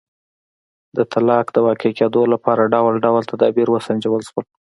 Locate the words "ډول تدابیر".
3.05-3.67